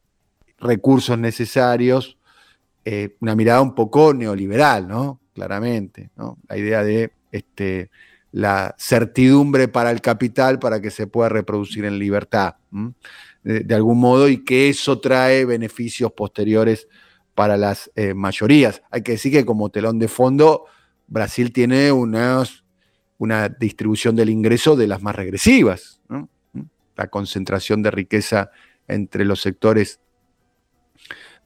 [0.59, 2.19] recursos necesarios,
[3.21, 5.24] una mirada un poco neoliberal, ¿no?
[5.35, 6.39] Claramente, ¿no?
[6.49, 7.91] La idea de este,
[8.35, 12.57] la certidumbre para el capital para que se pueda reproducir en libertad,
[13.45, 16.89] de, algún modo, y que eso trae beneficios posteriores
[17.35, 18.83] para las eh, mayorías.
[18.91, 20.65] Hay que decir que como telón de fondo,
[21.07, 22.49] Brasil tiene una
[23.61, 26.01] distribución del ingreso de las más regresivas.
[26.97, 28.51] La concentración de riqueza
[28.89, 30.01] entre los sectores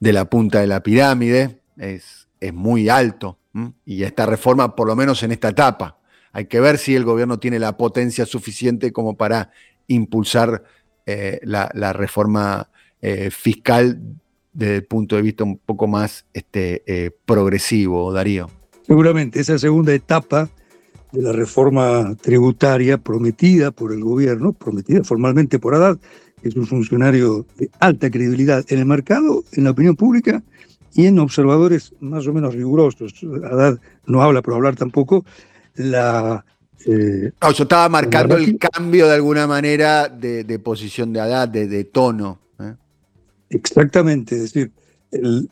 [0.01, 3.39] de la punta de la pirámide es, es muy alto.
[3.85, 5.99] Y esta reforma, por lo menos en esta etapa,
[6.33, 9.51] hay que ver si el gobierno tiene la potencia suficiente como para
[9.87, 10.63] impulsar
[11.07, 12.69] eh, la, reforma
[13.01, 14.01] eh, fiscal
[14.53, 18.51] desde el punto de vista un poco más este, eh, progresivo, Darío.
[18.87, 20.49] Seguramente esa segunda etapa
[21.13, 25.99] de la reforma tributaria prometida por el gobierno, prometida formalmente por Haddad,
[26.43, 30.43] que es un funcionario de alta credibilidad en el mercado, en la opinión pública,
[30.99, 33.15] y en observadores más o menos rigurosos.
[33.23, 35.25] Haddad no habla, pero hablar tampoco.
[35.77, 36.45] La,
[36.85, 42.41] eh, yo estaba marcando el cambio de alguna manera de, posición de Haddad, de, tono.
[42.59, 42.75] ¿eh?
[43.49, 44.73] Exactamente, es decir,
[45.13, 45.49] el,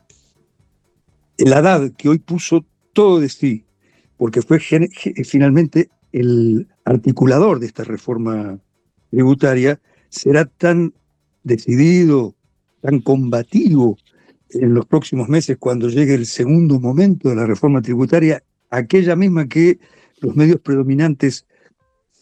[1.39, 3.65] el Haddad que hoy puso todo de sí,
[4.17, 8.59] porque fue finalmente el articulador de esta reforma
[9.11, 9.79] tributaria,
[10.09, 10.93] será tan
[11.45, 12.35] decidido,
[12.81, 13.97] tan combativo
[14.51, 19.49] en los próximos meses, cuando llegue el segundo momento de la reforma tributaria, aquella misma
[19.49, 19.79] que
[20.21, 21.47] los medios predominantes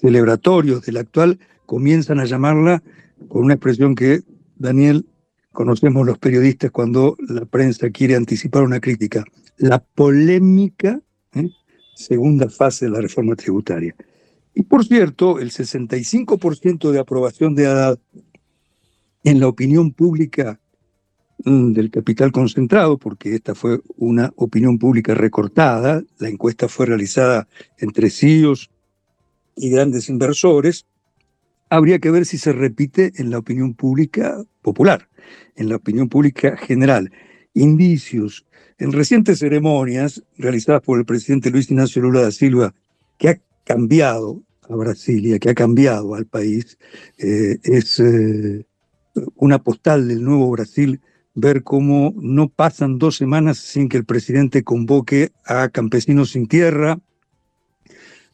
[0.00, 2.82] celebratorios del actual comienzan a llamarla
[3.28, 4.22] con una expresión que,
[4.56, 5.06] Daniel,
[5.52, 9.24] conocemos los periodistas cuando la prensa quiere anticipar una crítica,
[9.56, 11.00] la polémica
[11.34, 11.48] ¿eh?
[11.94, 13.94] segunda fase de la reforma tributaria.
[14.54, 17.98] Y por cierto, el 65% de aprobación de Haddad
[19.24, 20.60] en la opinión pública
[21.44, 28.08] del capital concentrado, porque esta fue una opinión pública recortada, la encuesta fue realizada entre
[28.08, 28.70] CIOs
[29.56, 30.86] y grandes inversores,
[31.68, 35.08] habría que ver si se repite en la opinión pública popular,
[35.56, 37.12] en la opinión pública general.
[37.52, 38.46] Indicios
[38.78, 42.74] en recientes ceremonias realizadas por el presidente Luis Ignacio Lula da Silva,
[43.18, 46.78] que ha cambiado a Brasilia, que ha cambiado al país,
[47.18, 48.64] eh, es eh,
[49.36, 51.00] una postal del nuevo Brasil
[51.34, 57.00] ver cómo no pasan dos semanas sin que el presidente convoque a campesinos sin tierra,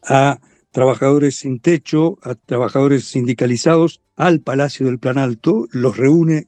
[0.03, 6.47] a trabajadores sin techo, a trabajadores sindicalizados al Palacio del Planalto, los reúne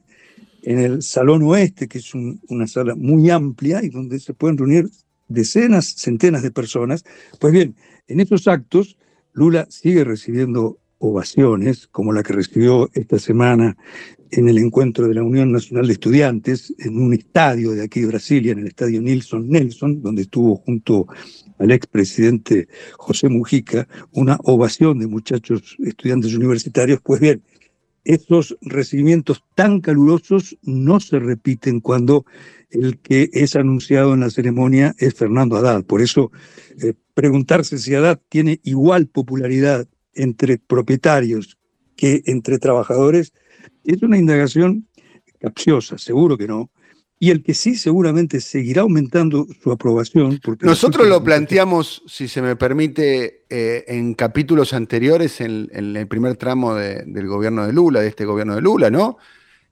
[0.61, 4.89] en el Salón Oeste, que es una sala muy amplia y donde se pueden reunir
[5.27, 7.03] decenas, centenas de personas.
[7.39, 7.75] Pues bien,
[8.07, 8.97] en estos actos,
[9.33, 13.75] Lula sigue recibiendo ovaciones, como la que recibió esta semana
[14.35, 18.07] en el encuentro de la Unión Nacional de Estudiantes, en un estadio de aquí de
[18.07, 21.07] Brasilia, en el estadio Nilson Nelson, donde estuvo junto
[21.59, 22.67] al expresidente
[22.97, 26.99] José Mujica, una ovación de muchachos estudiantes universitarios.
[27.03, 27.43] Pues bien,
[28.05, 32.25] esos recibimientos tan calurosos no se repiten cuando
[32.71, 35.83] el que es anunciado en la ceremonia es Fernando Haddad.
[35.85, 36.31] Por eso,
[36.81, 41.59] eh, preguntarse si Haddad tiene igual popularidad entre propietarios
[41.95, 43.31] que entre trabajadores
[43.83, 44.87] es una indagación
[45.39, 46.71] capciosa, seguro que no,
[47.23, 50.41] y el que sí seguramente seguirá aumentando su aprobación.
[50.43, 56.35] Porque Nosotros lo planteamos, si se me permite, eh, en capítulos anteriores, en, el primer
[56.35, 59.17] tramo del gobierno de Lula, de este gobierno de Lula, ¿no?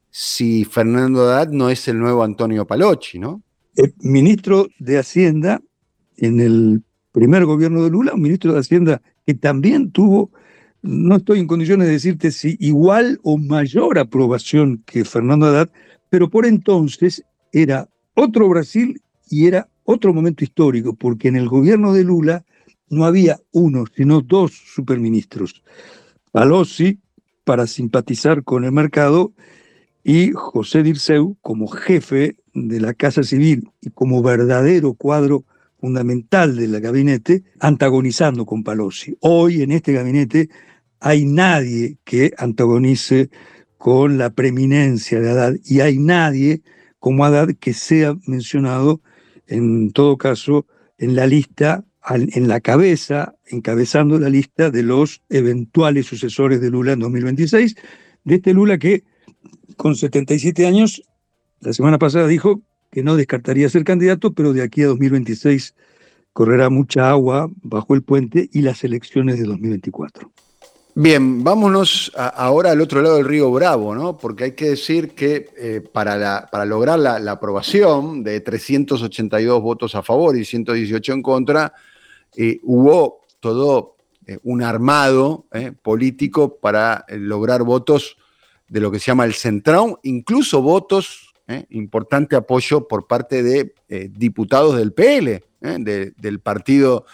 [0.10, 3.44] Si Fernando Haddad no es el nuevo Antonio Palocci, ¿no?
[3.76, 5.62] El ministro de Hacienda
[6.16, 10.32] en el primer gobierno de Lula, un ministro de Hacienda que también tuvo,
[10.82, 15.70] no estoy en condiciones de decirte si igual o mayor aprobación que Fernando Haddad,
[16.10, 21.94] pero por entonces era otro Brasil y era otro momento histórico, porque en el gobierno
[21.94, 22.46] de Lula
[22.90, 25.64] no había uno, sino dos superministros.
[26.32, 27.00] Palossi,
[27.44, 29.34] para simpatizar con el mercado,
[30.04, 35.46] y José Dirceu como jefe de la Casa Civil y como verdadero cuadro
[35.80, 39.16] fundamental del gabinete, antagonizando con Palossi.
[39.22, 40.50] Hoy en este gabinete
[41.02, 43.30] hay nadie que antagonice
[43.78, 46.62] con la preeminencia de Haddad y hay nadie
[47.00, 49.02] como Haddad que sea mencionado,
[49.48, 50.68] en todo caso,
[51.00, 56.94] en la lista, en la cabeza, encabezando la lista de los eventuales sucesores de Lula
[56.94, 57.76] en 2026,
[58.24, 59.04] de este Lula que
[59.78, 61.02] con 77 años,
[61.62, 62.62] la semana pasada dijo
[62.92, 65.74] que no descartaría ser candidato, pero de aquí a 2026
[66.34, 70.32] correrá mucha agua bajo el puente y las elecciones de 2024.
[70.94, 74.18] Bien, vámonos ahora al otro lado del río Bravo, ¿no?
[74.18, 80.36] Porque hay que decir que eh, para, lograr la, aprobación de 382 votos a favor
[80.36, 81.74] y 118 en contra,
[82.36, 83.96] eh, hubo todo
[84.28, 85.46] eh, un armado
[85.82, 88.18] político para lograr votos
[88.68, 91.34] de lo que se llama el centrón, incluso votos,
[91.70, 93.74] importante apoyo por parte de
[94.10, 97.06] diputados del PL, del partido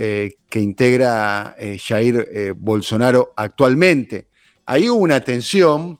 [0.00, 4.28] eh, que integra eh, Jair eh, Bolsonaro actualmente.
[4.64, 5.98] Hubo una tensión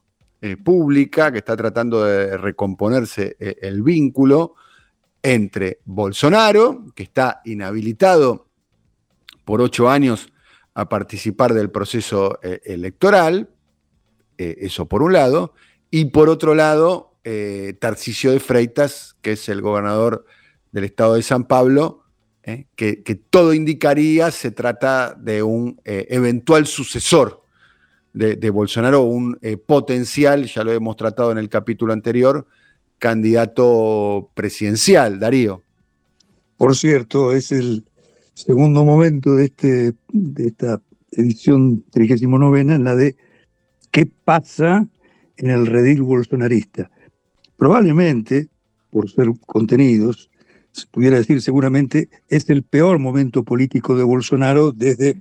[0.63, 4.55] pública que está tratando de recomponerse el vínculo
[5.21, 8.47] entre Bolsonaro, que está inhabilitado
[9.45, 10.29] por ocho años
[10.75, 13.49] a participar del proceso electoral,
[14.37, 15.55] eso por un lado,
[15.91, 17.17] y por otro lado,
[17.81, 20.25] Tarcisio de Freitas, que es el gobernador
[20.71, 22.05] del estado de San Pablo,
[22.49, 22.67] ¿eh?
[22.75, 27.43] que, todo indicaría se trata de un eh, eventual sucesor
[28.13, 32.49] de, Bolsonaro, un eh, potencial, ya lo hemos tratado en el capítulo anterior,
[32.99, 35.63] candidato presidencial, Darío.
[36.57, 37.85] Por cierto, es el
[38.35, 40.81] segundo momento de, este, de esta
[41.13, 43.15] edición 39 en la de
[43.93, 44.89] qué pasa
[45.37, 46.91] en el redil bolsonarista.
[47.57, 48.49] Probablemente,
[48.91, 50.28] por ser contenidos,
[50.87, 55.21] pudiera decir seguramente, es el peor momento político de Bolsonaro desde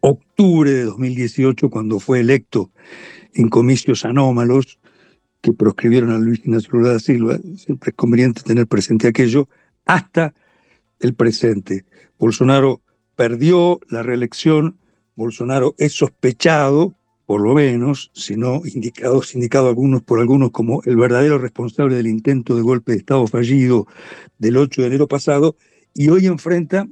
[0.00, 2.70] octubre de 2018, cuando fue electo
[3.34, 4.78] en comicios anómalos,
[5.40, 9.48] que proscribieron a Luis Ignacio Lula da Silva, siempre es conveniente tener presente aquello,
[9.86, 10.34] hasta
[11.00, 11.84] el presente.
[12.18, 12.82] Bolsonaro
[13.14, 14.78] perdió la reelección,
[15.14, 16.94] Bolsonaro es sospechado,
[17.28, 22.06] por lo menos, si no indicado, indicado algunos, por algunos como el verdadero responsable del
[22.06, 23.86] intento de golpe de Estado fallido
[24.38, 25.54] del 8 de enero pasado,
[25.92, 26.88] y hoy enfrenta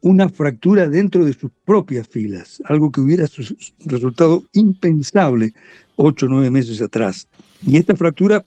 [0.00, 3.26] una fractura dentro de sus propias filas, algo que hubiera
[3.80, 5.54] resultado impensable
[5.96, 7.26] ocho o nueve meses atrás.
[7.66, 8.46] Y esta fractura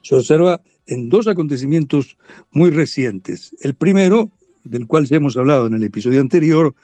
[0.00, 2.16] se observa en dos acontecimientos
[2.50, 3.54] muy recientes.
[3.60, 4.30] El primero,
[4.64, 6.74] del cual ya hemos hablado en el episodio anterior,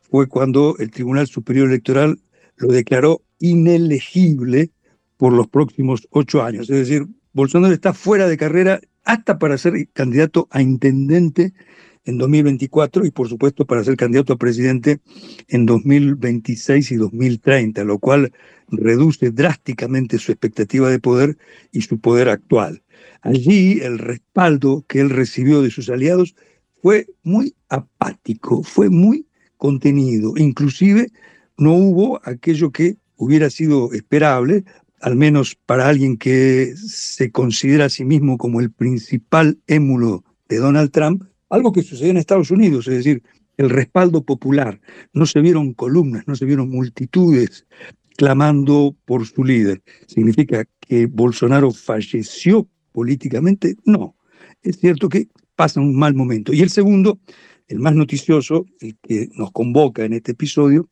[0.00, 2.18] fue cuando el Tribunal Superior Electoral
[2.62, 4.70] lo declaró inelegible
[5.16, 6.70] por los próximos ocho años.
[6.70, 11.52] Es decir, Bolsonaro está fuera de carrera hasta para ser candidato a intendente
[12.04, 15.00] en 2024 y por supuesto para ser candidato a presidente
[15.48, 18.32] en 2026 y 2030, lo cual
[18.68, 21.36] reduce drásticamente su expectativa de poder
[21.72, 22.82] y su poder actual.
[23.22, 26.36] Allí el respaldo que él recibió de sus aliados
[26.80, 31.08] fue muy apático, fue muy contenido, inclusive
[31.62, 34.64] no hubo aquello que hubiera sido esperable,
[35.00, 40.58] al menos para alguien que se considera a sí mismo como el principal émulo de
[40.58, 43.22] Donald Trump, algo que sucedió en Estados Unidos, es decir,
[43.56, 44.80] el respaldo popular.
[45.12, 47.66] No se vieron columnas, no se vieron multitudes
[48.16, 49.82] clamando por su líder.
[50.06, 53.76] ¿Significa que Bolsonaro falleció políticamente?
[53.84, 54.16] No.
[54.62, 56.52] Es cierto que pasa un mal momento.
[56.52, 57.20] Y el segundo,
[57.68, 60.88] el más noticioso, el que nos convoca en este episodio,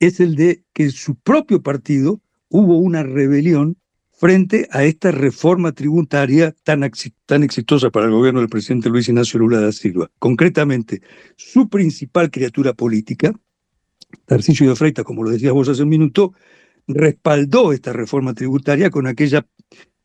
[0.00, 3.76] es el de que su propio partido hubo una rebelión
[4.12, 6.90] frente a esta reforma tributaria tan,
[7.26, 10.10] tan exitosa para el gobierno del presidente Luis Ignacio Lula da Silva.
[10.18, 11.02] Concretamente,
[11.36, 13.32] su principal criatura política,
[14.24, 16.32] Tarcisio de Freitas, como lo decías vos hace un minuto,
[16.86, 19.46] respaldó esta reforma tributaria con aquella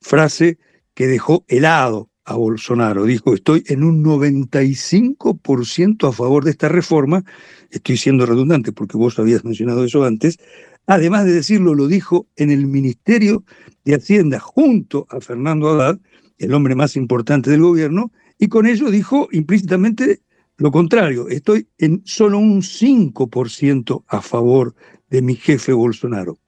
[0.01, 0.57] frase
[0.93, 3.05] que dejó helado Bolsonaro.
[3.05, 7.23] Dijo, estoy en un 95% a favor de esta reforma.
[7.69, 10.39] Estoy siendo redundante porque vos habías mencionado eso antes,
[10.87, 13.43] Además de decirlo, lo dijo en el Ministerio
[13.85, 15.99] de Hacienda junto a Fernando Haddad,
[16.37, 20.21] el hombre más importante del gobierno, y con ello dijo implícitamente
[20.57, 24.75] lo contrario, estoy en solo un 5% a favor
[25.09, 26.39] de mi jefe Bolsonaro.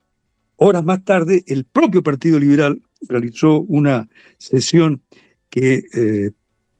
[0.56, 5.02] Horas más tarde, el propio Partido Liberal realizó una sesión
[5.54, 6.32] que, eh,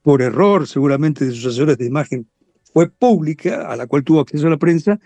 [0.02, 2.26] por error seguramente de sus asesores de imagen,
[2.72, 4.98] fue pública, a la cual tuvo acceso a la prensa,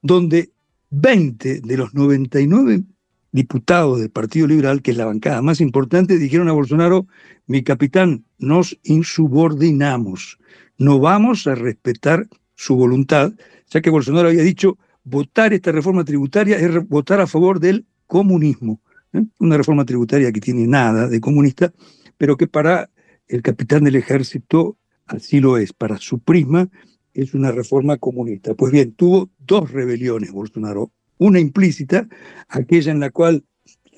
[0.00, 0.52] donde
[0.90, 2.84] 20 de los 99
[3.32, 7.08] diputados del Partido Liberal, que es la bancada más importante, dijeron a Bolsonaro,
[7.48, 10.38] mi capitán, nos insubordinamos,
[10.78, 13.32] no vamos a respetar su voluntad,
[13.70, 18.80] ya que Bolsonaro había dicho, votar esta reforma tributaria es votar a favor del comunismo.
[19.12, 19.24] ¿eh?
[19.40, 21.72] Una reforma tributaria que tiene nada de comunista,
[22.16, 22.88] pero que para
[23.28, 26.68] el capitán del ejército así lo es, para su prisma
[27.14, 28.54] es una reforma comunista.
[28.54, 30.92] Pues bien, tuvo dos rebeliones Bolsonaro.
[31.18, 32.06] Una implícita,
[32.48, 33.42] aquella en la cual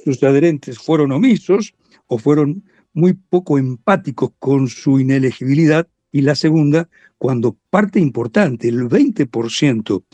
[0.05, 1.75] sus adherentes fueron omisos
[2.07, 2.63] o fueron
[2.93, 6.89] muy poco empáticos con su inelegibilidad, y la segunda,
[7.19, 10.05] cuando parte importante, el 20%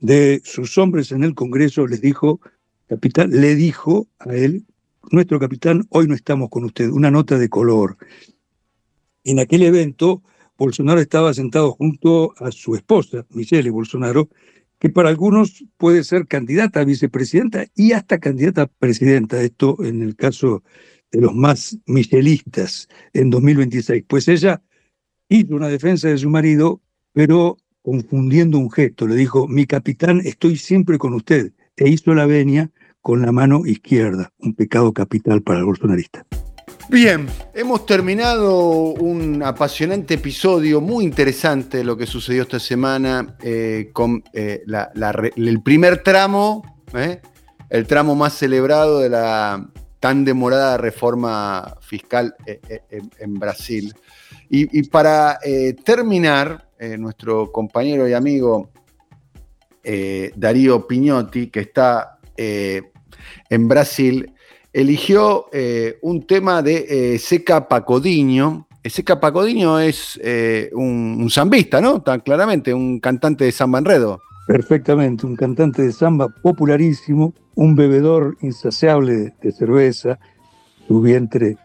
[0.00, 2.40] de sus hombres en el Congreso les dijo,
[2.88, 4.64] capitán, le dijo a él,
[5.10, 7.98] nuestro capitán, hoy no estamos con usted, una nota de color.
[9.24, 10.22] En aquel evento,
[10.58, 14.28] Bolsonaro estaba sentado junto a su esposa, Michelle Bolsonaro,
[14.80, 20.02] que para algunos puede ser candidata a vicepresidenta y hasta candidata a presidenta, esto en
[20.02, 20.64] el caso
[21.12, 24.04] de los más michelistas en 2026.
[24.08, 24.60] Pues ella
[25.28, 26.80] hizo una defensa de su marido,
[27.12, 32.26] pero confundiendo un gesto, le dijo, mi capitán, estoy siempre con usted, e hizo la
[32.26, 36.26] venia con la mano izquierda, un pecado capital para el bolsonarista.
[36.88, 38.58] Bien, hemos terminado
[38.94, 44.64] un apasionante episodio muy interesante lo que sucedió esta semana eh, con eh,
[45.36, 47.20] el primer tramo, eh,
[47.70, 53.94] el tramo más celebrado de la tan demorada reforma fiscal en, Brasil.
[54.50, 55.38] Y, para
[55.84, 56.68] terminar,
[56.98, 58.70] nuestro compañero y amigo
[60.34, 64.32] Darío Piñotti, que está en Brasil,
[64.72, 68.66] eligió eh, un tema de eh, Seca Pacodiño.
[68.84, 72.02] Seca Pacodiño es eh, un, zambista, ¿no?
[72.02, 74.20] Tan claramente, un cantante de samba enredo.
[74.46, 80.18] Perfectamente, un cantante de samba popularísimo, un bebedor insaciable de cerveza,
[80.88, 81.58] su vientre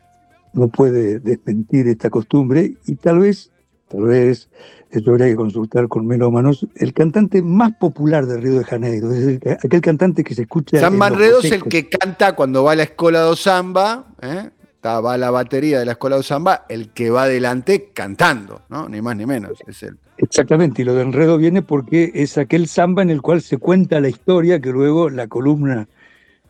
[0.53, 3.51] no puede desmentir esta costumbre y tal vez
[3.89, 4.49] tal vez,
[4.91, 9.23] esto habría que consultar con melómanos, el cantante más popular de Río de Janeiro, es
[9.23, 10.79] el- aquel cantante que se escucha.
[10.79, 14.49] San Manredo es el que canta cuando va a la escuela de samba, ¿eh?
[14.85, 18.87] Va a la batería de la escuela de samba, el que va adelante cantando, ¿no?
[18.87, 19.51] Ni más ni menos.
[19.67, 23.41] Es el, Exactamente, y lo de enredo viene porque es aquel samba en el cual
[23.41, 25.89] se cuenta la historia que luego la columna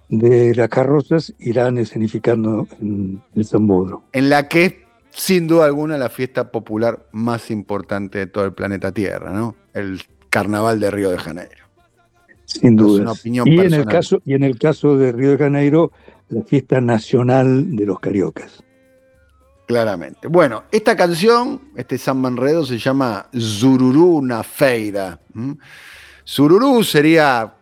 [0.10, 4.04] de las carrozas irán escenificando en el Zambodro.
[4.14, 4.74] en la que es,
[5.18, 9.56] sin duda alguna, la fiesta popular más importante de todo el planeta Tierra, ¿no?
[9.74, 10.00] El
[10.30, 11.66] Carnaval de Río de Janeiro.
[12.46, 13.02] Sin duda.
[13.02, 13.94] una opinión Y en el, personal.
[13.94, 15.92] caso, y en el caso de Río de Janeiro,
[16.30, 18.64] la fiesta nacional de los cariocas.
[19.66, 20.28] Claramente.
[20.28, 25.20] Bueno, esta canción, este San Manredo, se llama Zururú na Feira.
[25.36, 25.58] ¿m?
[26.26, 27.54] Zururú sería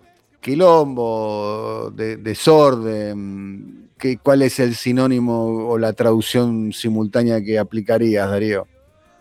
[0.42, 3.85] quilombo, de- desorden.
[3.98, 8.68] ¿Qué, ¿Cuál es el sinónimo o la traducción simultánea que aplicarías, Darío?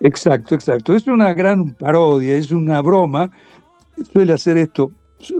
[0.01, 0.95] Exacto, exacto.
[0.95, 3.31] Es una gran parodia, es una broma.
[4.12, 4.91] Suele hacer esto.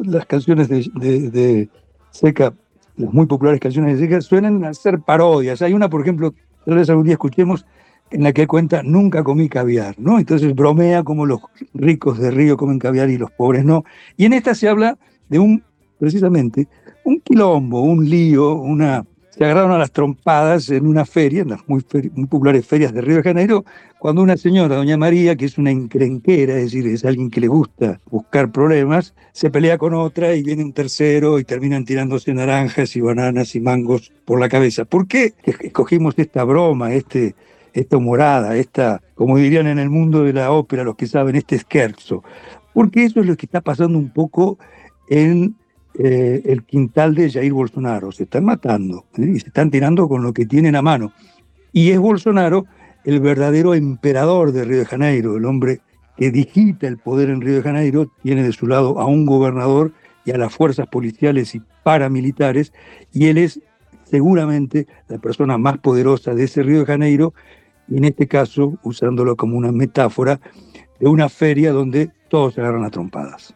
[0.05, 1.68] Las canciones de, de- de
[2.11, 2.55] Seca,
[2.97, 5.61] las muy populares canciones de Seca, suelen hacer parodias.
[5.62, 6.32] Hay una, por ejemplo,
[6.64, 7.66] tal vez algún día escuchemos,
[8.11, 10.18] en la que cuenta Nunca comí caviar, ¿no?
[10.20, 11.41] Entonces bromea como los
[11.74, 13.85] ricos de Río comen caviar y los pobres no.
[14.16, 14.97] Y en esta se habla
[15.28, 15.64] de un,
[15.99, 16.68] precisamente,
[17.05, 19.05] un quilombo, un lío, una.
[19.37, 21.82] Se agarraron a las trompadas en una feria, en las muy,
[22.30, 23.64] populares ferias de Río de Janeiro,
[23.99, 27.49] cuando una señora, doña María, que es una encrenquera, es decir, es alguien que le
[27.49, 32.95] gusta buscar problemas, se pelea con otra y viene un tercero y terminan tirándose naranjas
[32.95, 34.85] y bananas y mangos por la cabeza.
[34.85, 37.35] ¿Por qué escogimos esta broma, este,
[37.72, 41.59] esta humorada, esta, como dirían en el mundo de la ópera, los que saben, este
[41.59, 42.22] scherzo?
[42.72, 44.59] Porque eso es lo que está pasando un poco
[45.09, 45.57] en
[45.99, 48.12] eh, el quintal de Jair Bolsonaro.
[48.12, 51.12] Se están matando y se están tirando con lo que tienen a mano.
[51.72, 52.66] Y es Bolsonaro
[53.05, 55.80] el verdadero emperador de Río de Janeiro, el hombre
[56.16, 59.92] que digita el poder en Río de Janeiro, tiene de su lado a un gobernador
[60.24, 62.72] y a las fuerzas policiales y paramilitares,
[63.12, 63.61] y él es
[64.05, 67.34] seguramente la persona más poderosa de ese Río de Janeiro,
[67.88, 70.40] y en este caso, usándolo como una metáfora,
[70.99, 73.55] de una feria donde todos se agarran a trompadas.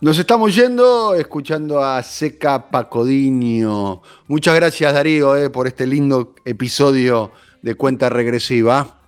[0.00, 4.00] Nos estamos yendo escuchando a Seca Pacodinio.
[4.28, 7.32] Muchas gracias, Darío, eh, por este lindo episodio
[7.62, 9.00] de Cuenta Regresiva.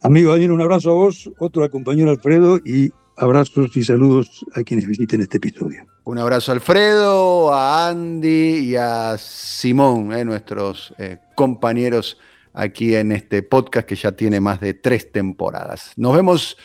[0.00, 4.62] Amigo Daniel, un abrazo a vos, otro al compañero Alfredo y abrazos y saludos a
[4.62, 5.84] quienes visiten este episodio.
[6.04, 12.16] Un abrazo a Alfredo, a Andy y a Simón, eh, nuestros eh, compañeros
[12.54, 15.92] aquí en este podcast que ya tiene más de tres temporadas.
[15.96, 16.56] Nos vemos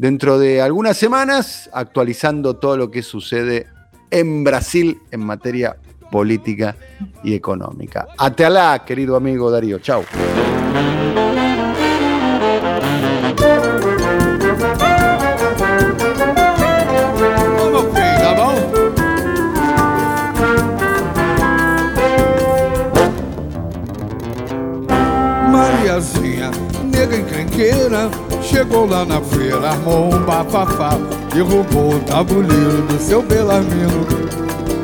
[0.00, 3.66] dentro de algunas semanas actualizando todo lo que sucede
[4.10, 5.76] en Brasil en materia
[6.10, 6.74] política
[7.22, 8.08] y económica.
[8.16, 9.78] Atealá, querido amigo Darío.
[9.78, 10.02] Chao.
[28.50, 30.98] Chegou lá na feira, armou um bafafá,
[31.32, 34.06] derrubou o tabuleiro do seu belamino,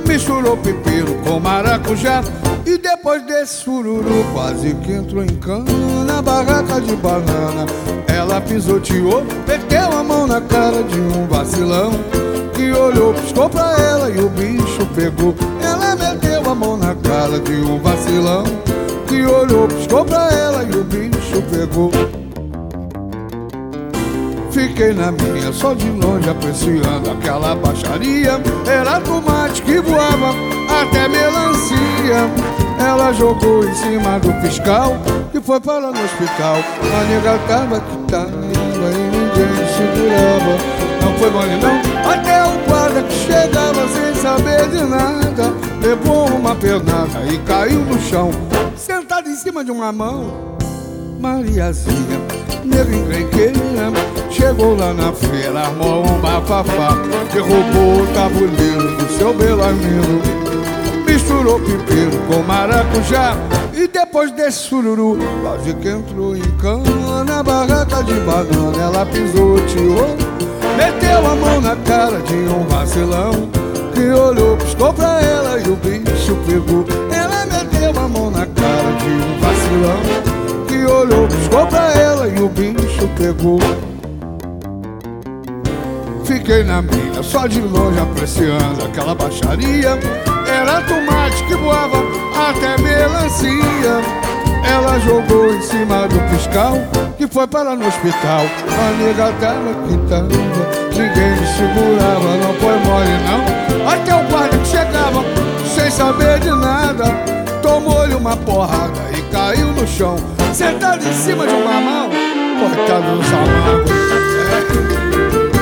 [0.06, 2.22] misturou pepino com maracujá,
[2.64, 5.64] e depois desse sururu quase que entrou em cana
[6.06, 7.66] na barraca de banana.
[8.06, 11.90] Ela pisoteou, meteu a mão na cara de um vacilão,
[12.54, 15.34] que olhou, piscou pra ela e o bicho pegou.
[15.60, 18.44] Ela meteu a mão na cara de um vacilão,
[19.08, 21.90] que olhou, piscou pra ela e o bicho pegou.
[24.66, 28.32] Fiquei na minha, só de longe apreciando aquela baixaria.
[28.66, 30.34] Era tomate que voava
[30.82, 32.28] até melancia.
[32.76, 34.96] Ela jogou em cima do fiscal,
[35.30, 36.56] que foi para no hospital.
[36.56, 40.58] A nega tava que tava e ninguém segurava.
[41.00, 45.54] Não foi mole não, até o guarda que chegava sem saber de nada.
[45.80, 48.32] Levou uma pernada e caiu no chão,
[48.76, 50.56] sentado em cima de uma mão.
[51.20, 52.35] Mariazinha,
[52.66, 53.56] nega encrenqueira
[54.30, 56.96] Chegou lá na feira, armou um bafafá
[57.32, 60.20] Derrubou o tabuleiro do seu belamino
[61.06, 63.36] Misturou pipeiro com maracujá
[63.72, 70.16] E depois desse sururu Quase que entrou em cana Na barraca de banana Ela pisoteou
[70.76, 73.48] Meteu a mão na cara de um vacilão
[73.94, 76.84] Que olhou, piscou pra ela E o bicho pegou.
[77.10, 80.05] Ela meteu a mão na cara de um vacilão
[80.86, 83.58] olhou, piscou pra ela e o bicho pegou.
[86.24, 89.98] Fiquei na minha, só de longe apreciando aquela baixaria.
[90.46, 91.98] Era tomate que voava
[92.48, 94.00] até melancia.
[94.68, 96.76] Ela jogou em cima do fiscal
[97.16, 98.44] que foi para no hospital.
[98.68, 100.28] A nega que tava,
[100.92, 103.90] ninguém me segurava, não foi mole não.
[103.90, 105.24] Até o guarda que chegava,
[105.74, 107.04] sem saber de nada,
[107.76, 110.16] tomou-lhe uma porrada e caiu no chão,
[110.54, 112.08] sentado em cima de uma mão,
[112.58, 113.90] cortado dos amagos.
[115.52, 115.55] É.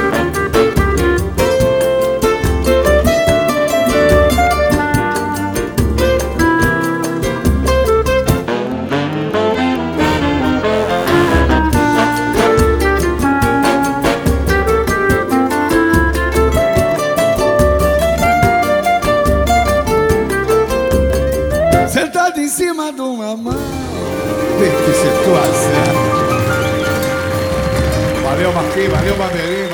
[24.70, 26.14] que situação!
[28.22, 29.73] Valeu, Marquinhos, valeu, Bandeirinho.